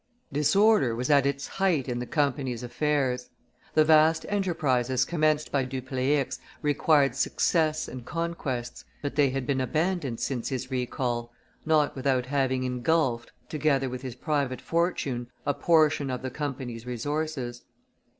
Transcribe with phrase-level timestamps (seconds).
[0.33, 3.29] Disorder was at its height in the Company's affairs;
[3.75, 10.19] the vast enterprises commenced by Dupleix required success and conquests, but they had been abandoned
[10.19, 11.31] since his recall,
[11.67, 17.61] not without having ingulfed, together with his private fortune, a portion of the Company's resources.